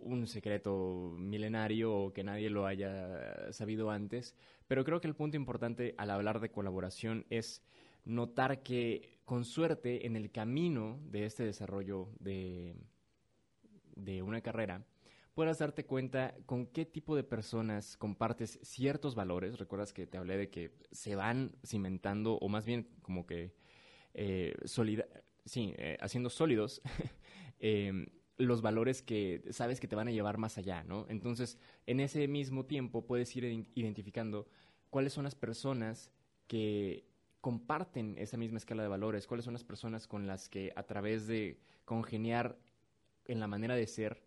un 0.00 0.26
secreto 0.26 1.14
milenario 1.18 1.92
o 1.92 2.12
que 2.12 2.24
nadie 2.24 2.50
lo 2.50 2.66
haya 2.66 3.52
sabido 3.52 3.90
antes, 3.90 4.36
pero 4.66 4.84
creo 4.84 5.00
que 5.00 5.08
el 5.08 5.16
punto 5.16 5.36
importante 5.36 5.94
al 5.98 6.10
hablar 6.10 6.40
de 6.40 6.50
colaboración 6.50 7.26
es 7.28 7.62
notar 8.04 8.62
que 8.62 9.18
con 9.24 9.44
suerte 9.44 10.06
en 10.06 10.16
el 10.16 10.30
camino 10.30 11.00
de 11.10 11.26
este 11.26 11.44
desarrollo 11.44 12.08
de, 12.18 12.74
de 13.96 14.22
una 14.22 14.40
carrera, 14.40 14.84
puedas 15.34 15.58
darte 15.58 15.86
cuenta 15.86 16.34
con 16.46 16.66
qué 16.66 16.84
tipo 16.84 17.16
de 17.16 17.24
personas 17.24 17.96
compartes 17.96 18.58
ciertos 18.62 19.14
valores. 19.14 19.58
Recuerdas 19.58 19.92
que 19.92 20.06
te 20.06 20.18
hablé 20.18 20.36
de 20.36 20.50
que 20.50 20.72
se 20.90 21.14
van 21.14 21.52
cimentando, 21.64 22.34
o 22.34 22.48
más 22.48 22.64
bien 22.64 22.88
como 23.02 23.26
que 23.26 23.54
eh, 24.14 24.54
sí, 25.44 25.74
eh, 25.76 25.96
haciendo 26.00 26.30
sólidos 26.30 26.82
eh, 27.60 28.06
los 28.38 28.62
valores 28.62 29.02
que 29.02 29.42
sabes 29.50 29.80
que 29.80 29.88
te 29.88 29.96
van 29.96 30.08
a 30.08 30.12
llevar 30.12 30.38
más 30.38 30.58
allá, 30.58 30.82
¿no? 30.82 31.06
Entonces, 31.08 31.58
en 31.86 32.00
ese 32.00 32.26
mismo 32.26 32.64
tiempo 32.64 33.06
puedes 33.06 33.34
ir 33.36 33.44
identificando 33.74 34.48
cuáles 34.88 35.12
son 35.12 35.24
las 35.24 35.34
personas 35.34 36.10
que 36.46 37.04
comparten 37.40 38.16
esa 38.18 38.36
misma 38.36 38.58
escala 38.58 38.82
de 38.82 38.88
valores, 38.88 39.26
cuáles 39.26 39.44
son 39.44 39.54
las 39.54 39.64
personas 39.64 40.06
con 40.06 40.26
las 40.26 40.48
que 40.48 40.72
a 40.76 40.82
través 40.82 41.26
de 41.26 41.60
congeniar 41.84 42.58
en 43.26 43.40
la 43.40 43.46
manera 43.46 43.74
de 43.74 43.86
ser, 43.86 44.22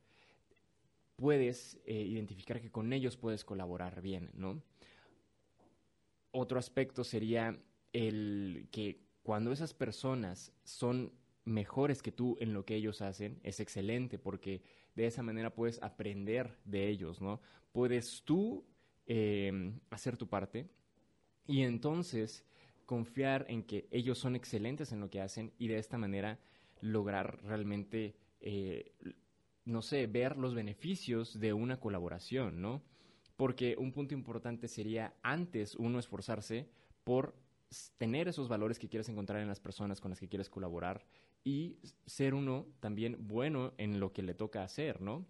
puedes 1.16 1.80
eh, 1.86 1.94
identificar 1.94 2.62
que 2.62 2.72
con 2.72 2.94
ellos 2.94 3.18
puedes 3.18 3.46
colaborar 3.46 4.02
bien, 4.02 4.32
¿no? 4.34 4.62
Otro 6.32 6.58
aspecto 6.58 7.04
sería 7.04 7.60
el 7.92 8.68
que 8.72 9.00
cuando 9.22 9.52
esas 9.52 9.74
personas 9.74 10.52
son 10.64 11.14
mejores 11.46 12.02
que 12.02 12.12
tú 12.12 12.38
en 12.40 12.54
lo 12.54 12.66
que 12.66 12.76
ellos 12.76 13.02
hacen, 13.02 13.40
es 13.44 13.60
excelente 13.60 14.18
porque 14.18 14.62
de 14.96 15.08
esa 15.08 15.24
manera 15.24 15.54
puedes 15.54 15.82
aprender 15.82 16.58
de 16.66 16.90
ellos, 16.90 17.22
¿no? 17.22 17.42
Puedes 17.72 18.24
tú 18.24 18.66
em, 19.06 19.80
hacer 19.90 20.18
tu 20.18 20.28
parte 20.28 20.70
y 21.46 21.62
entonces 21.62 22.46
confiar 22.86 23.46
en 23.50 23.64
que 23.64 23.88
ellos 23.92 24.18
son 24.18 24.36
excelentes 24.36 24.92
en 24.92 25.00
lo 25.00 25.10
que 25.10 25.22
hacen 25.22 25.54
y 25.58 25.68
de 25.68 25.78
esta 25.78 25.98
manera 25.98 26.40
lograr 26.82 27.42
realmente, 27.44 28.16
eh, 28.42 28.92
no 29.66 29.82
sé, 29.82 30.08
ver 30.08 30.38
los 30.38 30.56
beneficios 30.56 31.40
de 31.40 31.54
una 31.54 31.80
colaboración, 31.80 32.62
¿no? 32.62 32.82
Porque 33.36 33.76
un 33.78 33.92
punto 33.92 34.14
importante 34.14 34.68
sería 34.68 35.14
antes 35.24 35.76
uno 35.76 36.00
esforzarse 36.00 36.70
por 37.04 37.36
tener 37.98 38.28
esos 38.28 38.48
valores 38.48 38.78
que 38.78 38.90
quieres 38.90 39.10
encontrar 39.10 39.42
en 39.42 39.48
las 39.48 39.60
personas 39.60 40.00
con 40.00 40.12
las 40.12 40.20
que 40.20 40.30
quieres 40.30 40.50
colaborar 40.50 41.06
y 41.44 41.78
ser 42.06 42.34
uno 42.34 42.68
también 42.80 43.18
bueno 43.28 43.74
en 43.78 44.00
lo 44.00 44.14
que 44.14 44.22
le 44.22 44.34
toca 44.34 44.64
hacer, 44.64 45.02
¿no? 45.02 45.26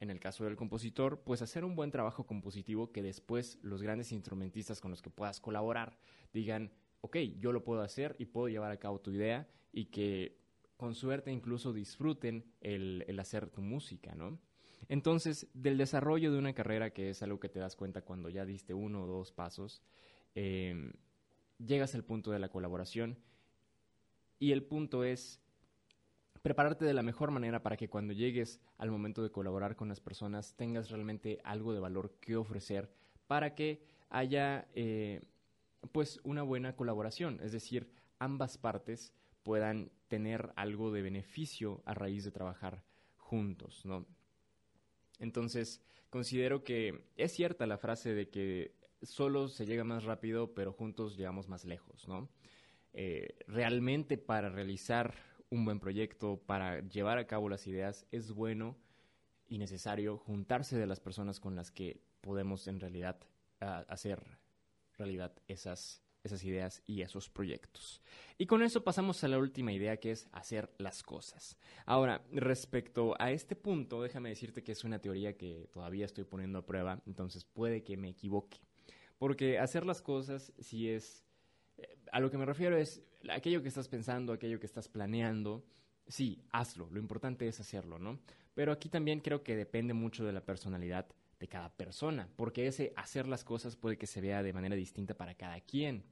En 0.00 0.10
el 0.10 0.18
caso 0.18 0.44
del 0.44 0.56
compositor, 0.56 1.20
pues 1.20 1.42
hacer 1.42 1.64
un 1.64 1.76
buen 1.76 1.92
trabajo 1.92 2.26
compositivo 2.26 2.90
que 2.90 3.02
después 3.02 3.58
los 3.62 3.82
grandes 3.82 4.10
instrumentistas 4.10 4.80
con 4.80 4.90
los 4.90 5.02
que 5.02 5.10
puedas 5.10 5.38
colaborar 5.38 5.96
digan, 6.32 6.72
ok, 7.02 7.18
yo 7.38 7.52
lo 7.52 7.62
puedo 7.62 7.82
hacer 7.82 8.16
y 8.18 8.24
puedo 8.24 8.48
llevar 8.48 8.72
a 8.72 8.78
cabo 8.78 9.00
tu 9.00 9.12
idea 9.12 9.46
y 9.72 9.86
que 9.86 10.41
con 10.82 10.96
suerte 10.96 11.30
incluso 11.30 11.72
disfruten 11.72 12.44
el, 12.60 13.16
hacer 13.20 13.48
tu 13.48 13.62
música, 13.62 14.16
¿no? 14.16 14.40
Entonces, 14.88 15.46
del 15.54 15.78
desarrollo 15.78 16.32
de 16.32 16.38
una 16.38 16.54
carrera, 16.54 16.92
que 16.92 17.10
es 17.10 17.22
algo 17.22 17.38
que 17.38 17.48
te 17.48 17.60
das 17.60 17.76
cuenta 17.76 18.02
cuando 18.02 18.28
ya 18.28 18.44
diste 18.44 18.74
uno 18.74 19.04
o 19.04 19.06
dos 19.06 19.30
pasos, 19.30 19.80
em, 20.34 20.92
llegas 21.64 21.94
al 21.94 22.02
punto 22.02 22.32
de 22.32 22.40
la 22.40 22.48
colaboración 22.48 23.16
y 24.40 24.50
el 24.50 24.64
punto 24.64 25.04
es 25.04 25.40
prepararte 26.42 26.84
de 26.84 26.94
la 26.94 27.04
mejor 27.04 27.30
manera 27.30 27.62
para 27.62 27.76
que 27.76 27.88
cuando 27.88 28.12
llegues 28.12 28.60
al 28.76 28.90
momento 28.90 29.22
de 29.22 29.30
colaborar 29.30 29.76
con 29.76 29.88
las 29.88 30.00
personas 30.00 30.56
tengas 30.56 30.90
realmente 30.90 31.38
algo 31.44 31.72
de 31.74 31.78
valor 31.78 32.16
que 32.20 32.34
ofrecer 32.34 32.90
para 33.28 33.54
que 33.54 33.86
haya 34.10 34.66
eh, 34.74 35.22
pues 35.92 36.18
una 36.24 36.42
buena 36.42 36.74
colaboración, 36.74 37.38
es 37.40 37.52
decir, 37.52 37.88
ambas 38.18 38.58
partes 38.58 39.14
puedan 39.44 39.92
tener 40.12 40.52
algo 40.56 40.92
de 40.92 41.00
beneficio 41.00 41.80
a 41.86 41.94
raíz 41.94 42.22
de 42.22 42.30
trabajar 42.30 42.84
juntos, 43.16 43.86
¿no? 43.86 44.04
Entonces, 45.18 45.80
considero 46.10 46.64
que 46.64 47.06
es 47.16 47.32
cierta 47.32 47.66
la 47.66 47.78
frase 47.78 48.12
de 48.12 48.28
que 48.28 48.74
solo 49.00 49.48
se 49.48 49.64
llega 49.64 49.84
más 49.84 50.04
rápido, 50.04 50.52
pero 50.52 50.74
juntos 50.74 51.16
llegamos 51.16 51.48
más 51.48 51.64
lejos, 51.64 52.06
¿no? 52.08 52.28
Eh, 52.92 53.38
realmente 53.46 54.18
para 54.18 54.50
realizar 54.50 55.14
un 55.48 55.64
buen 55.64 55.80
proyecto, 55.80 56.42
para 56.44 56.86
llevar 56.86 57.16
a 57.16 57.26
cabo 57.26 57.48
las 57.48 57.66
ideas, 57.66 58.06
es 58.10 58.32
bueno 58.32 58.76
y 59.48 59.56
necesario 59.56 60.18
juntarse 60.18 60.76
de 60.76 60.86
las 60.86 61.00
personas 61.00 61.40
con 61.40 61.56
las 61.56 61.70
que 61.70 62.02
podemos 62.20 62.68
en 62.68 62.80
realidad 62.80 63.18
ah, 63.62 63.86
hacer 63.88 64.22
realidad 64.98 65.32
esas, 65.48 66.02
esas 66.24 66.44
ideas 66.44 66.82
y 66.86 67.02
esos 67.02 67.28
proyectos. 67.28 68.02
Y 68.38 68.46
con 68.46 68.62
eso 68.62 68.84
pasamos 68.84 69.22
a 69.24 69.28
la 69.28 69.38
última 69.38 69.72
idea 69.72 69.98
que 69.98 70.12
es 70.12 70.28
hacer 70.32 70.70
las 70.78 71.02
cosas. 71.02 71.56
Ahora, 71.84 72.24
respecto 72.32 73.14
a 73.18 73.32
este 73.32 73.56
punto, 73.56 74.02
déjame 74.02 74.28
decirte 74.28 74.62
que 74.62 74.72
es 74.72 74.84
una 74.84 75.00
teoría 75.00 75.36
que 75.36 75.68
todavía 75.72 76.06
estoy 76.06 76.24
poniendo 76.24 76.60
a 76.60 76.66
prueba, 76.66 77.02
entonces 77.06 77.44
puede 77.44 77.82
que 77.82 77.96
me 77.96 78.10
equivoque. 78.10 78.58
Porque 79.18 79.58
hacer 79.58 79.84
las 79.84 80.02
cosas 80.02 80.52
si 80.58 80.88
es... 80.88 81.24
Eh, 81.78 81.98
a 82.12 82.20
lo 82.20 82.30
que 82.30 82.38
me 82.38 82.46
refiero 82.46 82.76
es 82.76 83.02
aquello 83.30 83.62
que 83.62 83.68
estás 83.68 83.88
pensando, 83.88 84.32
aquello 84.32 84.60
que 84.60 84.66
estás 84.66 84.88
planeando, 84.88 85.64
sí, 86.06 86.44
hazlo, 86.50 86.88
lo 86.90 86.98
importante 86.98 87.46
es 87.48 87.60
hacerlo, 87.60 87.98
¿no? 87.98 88.20
Pero 88.54 88.72
aquí 88.72 88.88
también 88.88 89.20
creo 89.20 89.42
que 89.42 89.56
depende 89.56 89.94
mucho 89.94 90.24
de 90.24 90.32
la 90.32 90.44
personalidad 90.44 91.06
de 91.42 91.48
cada 91.48 91.74
persona, 91.76 92.28
porque 92.36 92.68
ese 92.68 92.92
hacer 92.96 93.26
las 93.26 93.42
cosas 93.42 93.76
puede 93.76 93.98
que 93.98 94.06
se 94.06 94.20
vea 94.20 94.44
de 94.44 94.52
manera 94.52 94.76
distinta 94.76 95.14
para 95.14 95.34
cada 95.34 95.60
quien. 95.60 96.04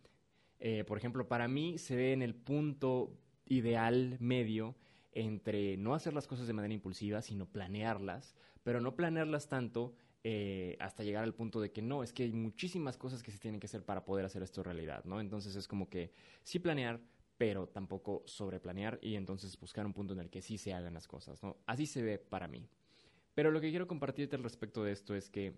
Eh, 0.58 0.84
por 0.84 0.98
ejemplo, 0.98 1.28
para 1.28 1.46
mí 1.46 1.78
se 1.78 1.94
ve 1.94 2.12
en 2.12 2.20
el 2.20 2.34
punto 2.34 3.16
ideal 3.46 4.16
medio 4.18 4.76
entre 5.12 5.76
no 5.76 5.94
hacer 5.94 6.12
las 6.14 6.26
cosas 6.26 6.48
de 6.48 6.52
manera 6.52 6.74
impulsiva, 6.74 7.22
sino 7.22 7.46
planearlas, 7.46 8.34
pero 8.64 8.80
no 8.80 8.96
planearlas 8.96 9.48
tanto 9.48 9.94
eh, 10.24 10.76
hasta 10.80 11.04
llegar 11.04 11.22
al 11.22 11.34
punto 11.34 11.60
de 11.60 11.70
que 11.70 11.80
no, 11.80 12.02
es 12.02 12.12
que 12.12 12.24
hay 12.24 12.32
muchísimas 12.32 12.96
cosas 12.96 13.22
que 13.22 13.30
se 13.30 13.38
tienen 13.38 13.60
que 13.60 13.66
hacer 13.66 13.84
para 13.84 14.04
poder 14.04 14.24
hacer 14.24 14.42
esto 14.42 14.64
realidad, 14.64 15.04
¿no? 15.04 15.20
Entonces 15.20 15.54
es 15.54 15.68
como 15.68 15.88
que 15.88 16.12
sí 16.42 16.58
planear, 16.58 17.00
pero 17.38 17.68
tampoco 17.68 18.24
sobreplanear 18.26 18.98
y 19.00 19.14
entonces 19.14 19.58
buscar 19.58 19.86
un 19.86 19.94
punto 19.94 20.12
en 20.12 20.20
el 20.20 20.28
que 20.28 20.42
sí 20.42 20.58
se 20.58 20.74
hagan 20.74 20.94
las 20.94 21.06
cosas, 21.06 21.40
¿no? 21.42 21.56
Así 21.66 21.86
se 21.86 22.02
ve 22.02 22.18
para 22.18 22.48
mí. 22.48 22.68
Pero 23.34 23.50
lo 23.50 23.60
que 23.60 23.70
quiero 23.70 23.86
compartirte 23.86 24.36
al 24.36 24.42
respecto 24.42 24.84
de 24.84 24.92
esto 24.92 25.14
es 25.14 25.30
que, 25.30 25.54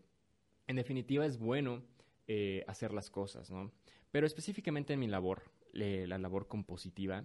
en 0.66 0.76
definitiva, 0.76 1.26
es 1.26 1.38
bueno 1.38 1.82
eh, 2.28 2.64
hacer 2.66 2.92
las 2.92 3.10
cosas, 3.10 3.50
¿no? 3.50 3.72
Pero 4.10 4.26
específicamente 4.26 4.92
en 4.92 5.00
mi 5.00 5.08
labor, 5.08 5.42
la 5.72 6.18
labor 6.18 6.48
compositiva, 6.48 7.24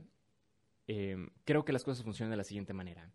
eh, 0.88 1.18
creo 1.44 1.66
que 1.66 1.74
las 1.74 1.84
cosas 1.84 2.04
funcionan 2.04 2.32
de 2.32 2.38
la 2.38 2.44
siguiente 2.44 2.74
manera. 2.74 3.12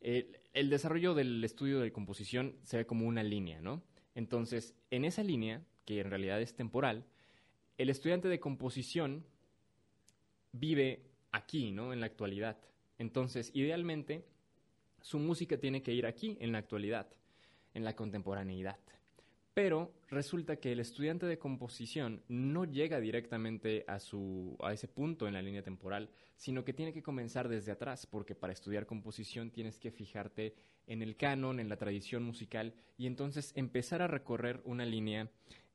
el 0.00 0.70
desarrollo 0.70 1.14
del 1.14 1.44
estudio 1.44 1.80
de 1.80 1.92
composición 1.92 2.56
se 2.62 2.78
ve 2.78 2.86
como 2.86 3.06
una 3.06 3.22
línea, 3.22 3.60
¿no? 3.60 3.82
Entonces, 4.14 4.74
en 4.90 5.04
esa 5.04 5.22
línea, 5.22 5.62
que 5.84 6.00
en 6.00 6.10
realidad 6.10 6.40
es 6.40 6.54
temporal, 6.54 7.04
el 7.76 7.90
estudiante 7.90 8.28
de 8.28 8.40
composición 8.40 9.24
vive 10.52 11.10
aquí, 11.32 11.70
¿no? 11.70 11.92
En 11.92 12.00
la 12.00 12.06
actualidad. 12.06 12.58
Entonces, 12.98 13.50
idealmente, 13.54 14.24
su 15.02 15.18
música 15.18 15.58
tiene 15.58 15.82
que 15.82 15.92
ir 15.92 16.06
aquí, 16.06 16.36
en 16.40 16.52
la 16.52 16.58
actualidad, 16.58 17.08
en 17.74 17.84
la 17.84 17.94
contemporaneidad. 17.94 18.78
Pero 19.52 19.92
resulta 20.08 20.56
que 20.56 20.72
el 20.72 20.80
estudiante 20.80 21.26
de 21.26 21.38
composición 21.38 22.22
no 22.28 22.64
llega 22.64 23.00
directamente 23.00 23.84
a, 23.88 23.98
su, 23.98 24.56
a 24.62 24.72
ese 24.72 24.86
punto 24.86 25.26
en 25.26 25.34
la 25.34 25.42
línea 25.42 25.62
temporal, 25.62 26.08
sino 26.36 26.64
que 26.64 26.72
tiene 26.72 26.92
que 26.92 27.02
comenzar 27.02 27.48
desde 27.48 27.72
atrás, 27.72 28.06
porque 28.06 28.34
para 28.34 28.52
estudiar 28.52 28.86
composición 28.86 29.50
tienes 29.50 29.78
que 29.78 29.90
fijarte 29.90 30.54
en 30.86 31.02
el 31.02 31.16
canon, 31.16 31.58
en 31.60 31.68
la 31.68 31.76
tradición 31.76 32.22
musical, 32.22 32.74
y 32.96 33.06
entonces 33.06 33.52
empezar 33.56 34.02
a 34.02 34.06
recorrer 34.06 34.60
una 34.64 34.84
línea, 34.84 35.28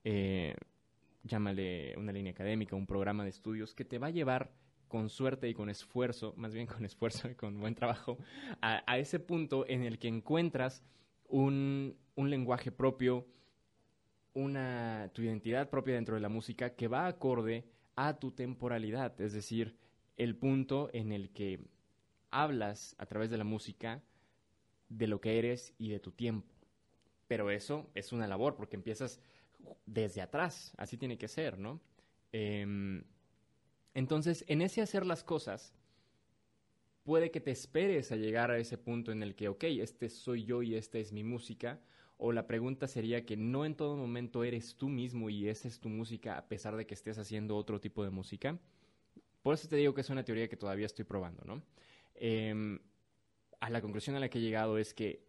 eh, 0.04 0.56
llámale 1.24 1.96
una 1.98 2.14
línea 2.14 2.32
académica, 2.32 2.76
un 2.76 2.88
programa 2.88 3.24
de 3.24 3.30
estudios, 3.30 3.76
que 3.76 3.86
te 3.86 4.00
va 4.00 4.08
a 4.08 4.12
llevar 4.12 4.52
con 4.88 5.10
suerte 5.10 5.50
y 5.50 5.54
con 5.54 5.70
esfuerzo, 5.70 6.34
más 6.38 6.54
bien 6.54 6.68
con 6.68 6.86
esfuerzo 6.86 7.28
y 7.30 7.36
con 7.36 7.60
buen 7.60 7.76
trabajo, 7.76 8.18
a, 8.62 8.98
ese 8.98 9.20
punto 9.20 9.66
en 9.68 9.84
el 9.84 10.00
que 10.00 10.08
encuentras 10.08 10.84
un, 11.28 11.98
lenguaje 12.16 12.72
propio, 12.72 13.28
una, 14.34 15.10
tu 15.14 15.22
identidad 15.22 15.70
propia 15.70 15.96
dentro 15.96 16.16
de 16.16 16.22
la 16.22 16.30
música 16.30 16.76
que 16.76 16.88
va 16.88 17.08
acorde 17.08 17.66
a 17.96 18.20
tu 18.20 18.32
temporalidad, 18.32 19.20
es 19.22 19.34
decir, 19.34 19.78
el 20.18 20.36
punto 20.36 20.90
en 20.94 21.12
el 21.12 21.32
que 21.32 21.60
hablas 22.32 22.96
a 22.98 23.06
través 23.06 23.30
de 23.30 23.38
la 23.38 23.44
música 23.44 24.04
de 24.90 25.08
lo 25.08 25.22
que 25.22 25.40
eres 25.40 25.74
y 25.78 25.90
de 25.90 26.00
tu 26.00 26.12
tiempo. 26.12 26.54
Pero 27.28 27.50
eso 27.50 27.90
es 27.96 28.12
una 28.12 28.28
labor 28.28 28.56
porque 28.56 28.76
empiezas 28.76 29.20
desde 29.86 30.22
atrás, 30.22 30.74
así 30.78 30.98
tiene 30.98 31.18
que 31.18 31.28
ser, 31.28 31.58
¿no? 31.58 31.82
Em, 32.32 33.04
entonces, 33.96 34.44
en 34.48 34.62
ese 34.62 34.82
hacer 34.82 35.06
las 35.06 35.24
cosas, 35.24 35.74
puede 37.04 37.32
que 37.32 37.40
te 37.40 37.52
esperes 37.52 38.12
a 38.12 38.18
llegar 38.18 38.52
a 38.52 38.58
ese 38.58 38.78
punto 38.78 39.12
en 39.12 39.24
el 39.24 39.36
que, 39.36 39.48
ok, 39.48 39.64
este 39.64 40.10
soy 40.10 40.44
yo 40.44 40.62
y 40.62 40.76
esta 40.76 41.00
es 41.00 41.14
mi 41.14 41.24
música, 41.24 41.80
o 42.18 42.34
la 42.34 42.46
pregunta 42.46 42.88
sería 42.88 43.26
que 43.26 43.38
no 43.38 43.66
en 43.66 43.76
todo 43.76 43.96
momento 43.96 44.44
eres 44.44 44.76
tú 44.76 44.90
mismo 44.90 45.30
y 45.30 45.48
esa 45.48 45.68
es 45.68 45.80
tu 45.80 45.90
música 45.90 46.38
a 46.38 46.48
pesar 46.48 46.76
de 46.76 46.86
que 46.86 46.94
estés 46.94 47.18
haciendo 47.18 47.56
otro 47.56 47.80
tipo 47.80 48.04
de 48.04 48.10
música. 48.10 48.60
Por 49.42 49.54
eso 49.54 49.68
te 49.70 49.78
digo 49.78 49.94
que 49.94 50.02
es 50.02 50.10
una 50.10 50.26
teoría 50.26 50.50
que 50.50 50.58
todavía 50.58 50.86
estoy 50.86 51.06
probando, 51.06 51.44
¿no? 51.46 51.62
Em, 52.16 52.80
a 53.62 53.70
la 53.70 53.82
conclusión 53.82 54.16
a 54.16 54.20
la 54.20 54.30
que 54.30 54.40
he 54.40 54.42
llegado 54.42 54.78
es 54.78 54.94
que 54.94 55.26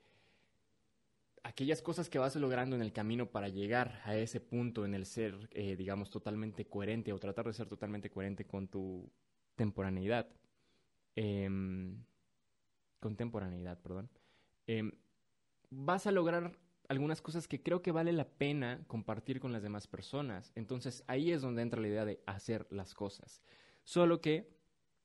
aquellas 1.46 1.80
cosas 1.80 2.10
que 2.10 2.18
vas 2.18 2.34
logrando 2.34 2.74
en 2.74 2.82
el 2.82 2.92
camino 2.92 3.30
para 3.30 3.48
llegar 3.48 4.00
a 4.04 4.16
ese 4.16 4.40
punto 4.40 4.84
en 4.84 4.94
el 4.94 5.06
ser, 5.06 5.48
eh, 5.52 5.76
digamos, 5.76 6.10
totalmente 6.10 6.66
coherente 6.66 7.12
o 7.12 7.20
tratar 7.20 7.46
de 7.46 7.52
ser 7.52 7.68
totalmente 7.68 8.10
coherente 8.10 8.46
con 8.46 8.66
tu 8.66 9.08
temporaneidad, 9.54 10.26
em, 11.14 12.04
contemporaneidad, 12.98 13.80
perdón, 13.80 14.10
em, 14.66 14.90
vas 15.70 16.08
a 16.08 16.10
lograr 16.10 16.58
algunas 16.88 17.22
cosas 17.22 17.46
que 17.46 17.62
creo 17.62 17.80
que 17.80 17.92
vale 17.92 18.12
la 18.12 18.28
pena 18.28 18.84
compartir 18.88 19.38
con 19.38 19.52
las 19.52 19.62
demás 19.62 19.86
personas. 19.86 20.50
Entonces 20.56 21.04
ahí 21.06 21.30
es 21.30 21.42
donde 21.42 21.62
entra 21.62 21.80
la 21.80 21.88
idea 21.88 22.04
de 22.04 22.20
hacer 22.26 22.66
las 22.70 22.92
cosas. 22.94 23.40
Solo 23.84 24.20
que 24.20 24.48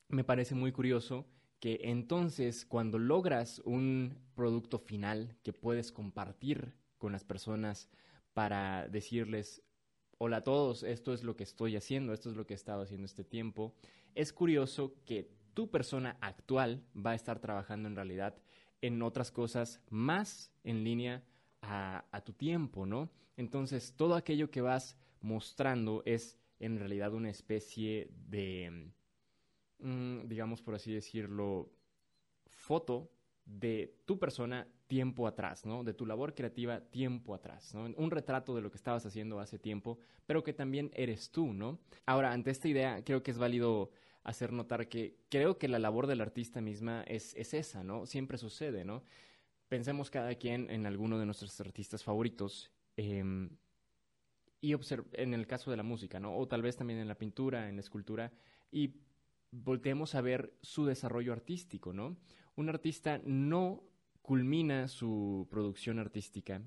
me 0.08 0.24
parece 0.24 0.56
muy 0.56 0.72
curioso 0.72 1.28
que 1.62 1.80
entonces 1.84 2.66
cuando 2.66 2.98
logras 2.98 3.62
un 3.66 4.18
producto 4.34 4.80
final 4.80 5.38
que 5.44 5.54
puedes 5.54 5.92
compartir 5.92 6.74
con 6.98 7.12
las 7.12 7.24
personas 7.24 7.88
para 8.34 8.88
decirles, 8.88 9.62
hola 10.18 10.38
a 10.38 10.44
todos, 10.44 10.82
esto 10.82 11.14
es 11.14 11.24
lo 11.24 11.38
que 11.38 11.44
estoy 11.44 11.76
haciendo, 11.76 12.14
esto 12.14 12.32
es 12.32 12.36
lo 12.36 12.48
que 12.48 12.56
he 12.56 12.56
estado 12.56 12.82
haciendo 12.82 13.06
este 13.06 13.24
tiempo, 13.24 13.76
es 14.16 14.34
curioso 14.34 14.96
que 15.06 15.30
tu 15.54 15.70
persona 15.70 16.18
actual 16.20 16.84
va 16.96 17.12
a 17.12 17.16
estar 17.16 17.40
trabajando 17.40 17.88
en 17.88 17.96
realidad 17.96 18.36
en 18.82 19.00
otras 19.04 19.32
cosas 19.32 19.82
más 19.92 20.52
en 20.64 20.84
línea 20.84 21.24
a, 21.62 22.22
tu 22.26 22.34
tiempo, 22.34 22.88
¿no? 22.88 23.12
Entonces, 23.38 23.94
todo 23.96 24.16
aquello 24.16 24.50
que 24.50 24.62
vas 24.62 24.98
mostrando 25.20 26.02
es 26.06 26.40
en 26.60 26.80
realidad 26.80 27.14
una 27.14 27.30
especie 27.30 28.10
de, 28.28 28.92
digamos 29.82 30.62
por 30.62 30.76
así 30.76 30.94
decirlo, 30.94 31.72
foto 32.48 33.12
de 33.46 33.96
tu 34.06 34.20
persona 34.20 34.68
tiempo 34.88 35.28
atrás, 35.28 35.66
¿no? 35.66 35.84
De 35.84 35.94
tu 35.94 36.06
labor 36.06 36.36
creativa 36.36 36.82
tiempo 36.82 37.34
atrás, 37.34 37.74
¿no? 37.74 37.86
Un 37.96 38.12
retrato 38.12 38.56
de 38.56 38.62
lo 38.62 38.70
que 38.70 38.78
estabas 38.78 39.06
haciendo 39.06 39.40
hace 39.40 39.58
tiempo, 39.58 39.98
pero 40.26 40.44
que 40.44 40.54
también 40.54 40.92
eres 40.94 41.32
tú, 41.32 41.54
¿no? 41.54 41.80
Ahora, 42.06 42.32
ante 42.34 42.52
esta 42.52 42.68
idea, 42.68 43.04
creo 43.04 43.24
que 43.24 43.32
es 43.32 43.38
válido 43.38 43.92
hacer 44.24 44.52
notar 44.52 44.88
que 44.88 45.18
creo 45.30 45.58
que 45.58 45.68
la 45.68 45.80
labor 45.80 46.08
del 46.08 46.22
artista 46.22 46.62
misma 46.62 47.04
es, 47.08 47.34
es 47.36 47.54
esa, 47.54 47.84
¿no? 47.84 48.06
Siempre 48.06 48.38
sucede, 48.38 48.86
¿no? 48.86 49.04
Pensemos 49.68 50.12
cada 50.12 50.36
quien 50.36 50.70
en 50.70 50.86
alguno 50.86 51.18
de 51.18 51.26
nuestros 51.26 51.60
artistas 51.62 52.04
favoritos 52.04 52.72
em, 52.98 53.50
y 54.60 54.76
en 55.14 55.34
el 55.34 55.48
caso 55.48 55.72
de 55.72 55.78
la 55.78 55.84
música, 55.84 56.20
¿no? 56.20 56.38
O 56.38 56.48
tal 56.48 56.62
vez 56.62 56.76
también 56.76 57.00
en 57.00 57.08
la 57.08 57.18
pintura, 57.18 57.70
en 57.70 57.76
la 57.76 57.82
escultura, 57.82 58.32
y 58.72 58.94
volteemos 59.52 60.16
a 60.16 60.22
ver 60.22 60.58
su 60.62 60.86
desarrollo 60.86 61.34
artístico, 61.34 61.94
¿no? 61.94 62.18
Un 62.56 62.70
artista 62.70 63.22
no 63.26 63.84
culmina 64.22 64.88
su 64.88 65.48
producción 65.50 66.00
artística 66.00 66.62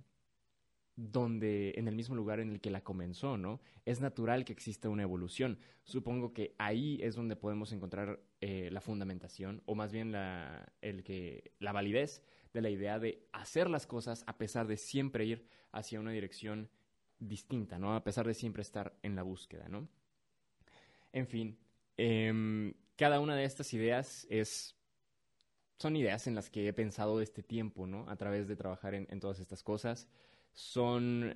donde 0.97 1.73
en 1.77 1.89
el 1.89 1.97
mismo 1.97 2.15
lugar 2.15 2.39
en 2.39 2.51
el 2.51 2.61
que 2.61 2.71
la 2.71 2.85
comenzó, 2.85 3.37
¿no? 3.37 3.61
Es 3.85 4.01
natural 4.01 4.45
que 4.45 4.53
exista 4.53 4.89
una 4.89 5.03
evolución. 5.03 5.59
Supongo 5.83 6.33
que 6.33 6.55
ahí 6.59 7.01
es 7.03 7.17
donde 7.17 7.35
podemos 7.37 7.73
encontrar 7.73 8.21
eh, 8.41 8.69
la 8.71 8.81
fundamentación, 8.81 9.63
o 9.67 9.75
más 9.75 9.93
bien 9.93 10.13
la, 10.13 10.73
el 10.83 11.03
que, 11.03 11.53
la 11.59 11.73
validez 11.73 12.23
de 12.53 12.63
la 12.63 12.71
idea 12.71 13.01
de 13.01 13.27
hacer 13.33 13.69
las 13.69 13.87
cosas 13.87 14.23
a 14.29 14.39
pesar 14.39 14.69
de 14.69 14.77
siempre 14.77 15.25
ir 15.25 15.49
hacia 15.73 15.99
una 15.99 16.13
dirección 16.13 16.71
distinta, 17.19 17.79
¿no? 17.79 17.97
A 17.97 18.05
pesar 18.05 18.27
de 18.27 18.35
siempre 18.35 18.63
estar 18.63 18.97
en 19.03 19.17
la 19.17 19.25
búsqueda, 19.25 19.69
¿no? 19.69 19.89
En 21.13 21.27
fin, 21.27 21.59
em, 21.97 22.75
cada 22.97 23.21
una 23.21 23.37
de 23.37 23.45
estas 23.45 23.73
ideas 23.75 24.27
es 24.31 24.77
son 25.79 25.97
ideas 25.97 26.27
en 26.27 26.35
las 26.35 26.51
que 26.51 26.69
he 26.69 26.73
pensado 26.73 27.21
este 27.21 27.43
tiempo, 27.43 27.87
¿no? 27.87 28.09
A 28.09 28.17
través 28.17 28.47
de 28.49 28.57
trabajar 28.57 28.95
en 28.95 29.21
todas 29.21 29.41
estas 29.41 29.63
cosas 29.63 30.09
son, 30.55 31.35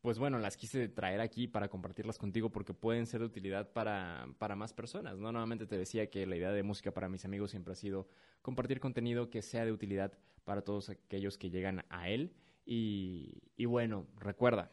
pues 0.00 0.18
bueno, 0.18 0.38
las 0.38 0.56
quise 0.56 0.88
traer 0.88 1.20
aquí 1.20 1.46
para 1.46 1.68
compartirlas 1.68 2.18
contigo 2.18 2.50
porque 2.50 2.74
pueden 2.74 3.06
ser 3.06 3.20
de 3.20 3.26
utilidad 3.26 3.72
para, 3.72 4.26
para 4.38 4.56
más 4.56 4.72
personas, 4.72 5.18
¿no? 5.18 5.30
Nuevamente 5.30 5.66
te 5.66 5.78
decía 5.78 6.10
que 6.10 6.26
la 6.26 6.36
idea 6.36 6.50
de 6.50 6.62
música 6.62 6.92
para 6.92 7.08
mis 7.08 7.24
amigos 7.24 7.50
siempre 7.52 7.72
ha 7.72 7.76
sido 7.76 8.08
compartir 8.40 8.80
contenido 8.80 9.30
que 9.30 9.42
sea 9.42 9.64
de 9.64 9.72
utilidad 9.72 10.18
para 10.44 10.62
todos 10.62 10.88
aquellos 10.88 11.38
que 11.38 11.50
llegan 11.50 11.84
a 11.90 12.08
él. 12.08 12.34
Y, 12.64 13.42
y 13.56 13.66
bueno, 13.66 14.06
recuerda, 14.16 14.72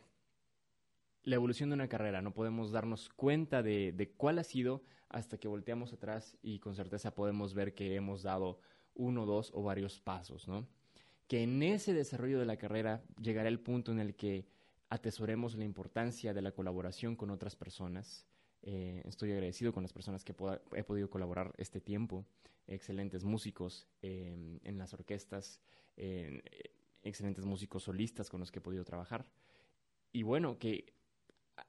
la 1.24 1.36
evolución 1.36 1.70
de 1.70 1.76
una 1.76 1.90
carrera, 1.90 2.22
no 2.22 2.34
podemos 2.34 2.72
darnos 2.72 3.10
cuenta 3.10 3.62
de, 3.62 3.92
de, 3.92 4.10
cuál 4.12 4.40
ha 4.40 4.44
sido 4.44 4.84
hasta 5.10 5.38
que 5.38 5.48
volteamos 5.48 5.94
atrás 5.94 6.38
y 6.42 6.60
con 6.60 6.76
certeza 6.76 7.14
podemos 7.14 7.54
ver 7.54 7.74
que 7.74 7.96
hemos 7.96 8.24
dado 8.24 8.60
uno, 8.96 9.26
dos 9.26 9.52
o 9.54 9.64
varios 9.64 10.00
pasos, 10.00 10.48
¿no? 10.48 10.68
que 11.30 11.44
en 11.44 11.62
ese 11.62 11.94
desarrollo 11.94 12.40
de 12.40 12.48
la 12.48 12.58
carrera 12.58 13.04
llegará 13.22 13.50
el 13.50 13.60
punto 13.60 13.92
en 13.92 14.00
el 14.00 14.16
que 14.16 14.48
atesoremos 14.90 15.56
la 15.56 15.64
importancia 15.64 16.34
de 16.34 16.42
la 16.42 16.52
colaboración 16.52 17.16
con 17.16 17.30
otras 17.30 17.56
personas. 17.56 18.26
Eh, 18.64 19.04
estoy 19.06 19.32
agradecido 19.32 19.72
con 19.72 19.84
las 19.84 19.94
personas 19.94 20.26
que 20.26 20.34
he 20.74 20.84
podido 20.84 21.08
colaborar 21.12 21.54
este 21.58 21.82
tiempo, 21.82 22.26
excelentes 22.66 23.24
músicos 23.24 23.88
em, 24.02 24.60
en 24.64 24.80
las 24.80 24.92
orquestas, 24.96 25.62
excelentes 27.04 27.46
músicos 27.46 27.84
solistas 27.84 28.28
con 28.28 28.40
los 28.40 28.52
que 28.52 28.58
he 28.58 28.64
podido 28.64 28.84
trabajar. 28.84 29.30
Y 30.12 30.24
bueno, 30.24 30.58
que 30.58 30.94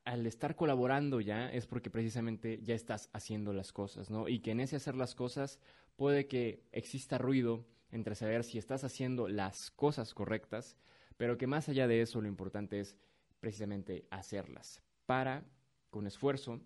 al 0.05 0.27
estar 0.27 0.57
colaborando 0.57 1.21
ya 1.21 1.49
es 1.51 1.67
porque 1.67 1.91
precisamente 1.91 2.61
ya 2.63 2.75
estás 2.75 3.11
haciendo 3.13 3.53
las 3.53 3.73
cosas, 3.73 4.11
¿no? 4.11 4.29
Y 4.29 4.41
que 4.41 4.53
en 4.53 4.61
ese 4.61 4.77
hacer 4.77 4.95
las 4.95 5.15
cosas 5.15 5.59
puede 5.97 6.27
que 6.27 6.65
exista 6.73 7.19
ruido, 7.19 7.67
entre 7.91 8.15
saber 8.15 8.45
si 8.45 8.59
estás 8.59 8.85
haciendo 8.85 9.29
las 9.29 9.71
cosas 9.71 10.15
correctas, 10.15 10.77
pero 11.17 11.37
que 11.37 11.47
más 11.47 11.69
allá 11.69 11.89
de 11.89 12.03
eso 12.03 12.21
lo 12.21 12.29
importante 12.29 12.81
es 12.81 12.97
precisamente 13.41 14.07
hacerlas 14.11 14.83
para, 15.07 15.45
con 15.91 16.07
esfuerzo, 16.07 16.61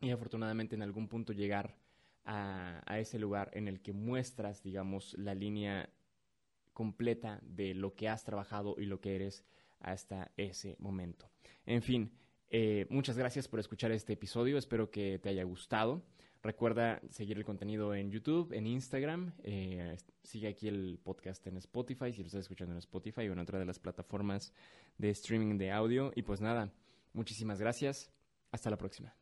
y 0.00 0.10
afortunadamente 0.10 0.74
en 0.74 0.82
algún 0.82 1.08
punto 1.08 1.32
llegar 1.32 1.76
a, 2.24 2.98
ese 2.98 3.18
lugar 3.18 3.50
en 3.54 3.68
el 3.68 3.80
que 3.80 3.92
muestras, 3.92 4.62
digamos, 4.62 5.14
la 5.18 5.34
línea 5.34 5.88
completa 6.72 7.40
de 7.42 7.74
lo 7.74 7.94
que 7.94 8.08
has 8.08 8.24
trabajado 8.24 8.74
y 8.78 8.86
lo 8.86 9.00
que 9.00 9.14
eres 9.14 9.44
hasta 9.80 10.30
ese 10.36 10.76
momento. 10.78 11.30
En 11.66 11.82
fin, 11.82 12.12
eh, 12.54 12.86
muchas 12.90 13.16
gracias 13.16 13.48
por 13.48 13.58
escuchar 13.60 13.92
este 13.92 14.12
episodio, 14.12 14.58
espero 14.58 14.90
que 14.90 15.18
te 15.18 15.30
haya 15.30 15.42
gustado. 15.42 16.02
Recuerda 16.42 17.00
seguir 17.08 17.38
el 17.38 17.44
contenido 17.46 17.94
en 17.94 18.10
YouTube, 18.10 18.52
en 18.52 18.66
Instagram. 18.66 19.32
Eh, 19.42 19.96
sigue 20.22 20.48
aquí 20.48 20.68
el 20.68 21.00
podcast 21.02 21.46
en 21.46 21.56
Spotify, 21.56 22.12
si 22.12 22.20
lo 22.20 22.26
estás 22.26 22.42
escuchando 22.42 22.72
en 22.74 22.78
Spotify 22.78 23.28
o 23.28 23.32
en 23.32 23.38
otra 23.38 23.58
de 23.58 23.64
las 23.64 23.78
plataformas 23.78 24.52
de 24.98 25.08
streaming 25.10 25.56
de 25.56 25.70
audio. 25.70 26.12
Y 26.14 26.22
pues 26.22 26.42
nada, 26.42 26.70
muchísimas 27.14 27.58
gracias. 27.58 28.12
Hasta 28.50 28.68
la 28.68 28.76
próxima. 28.76 29.14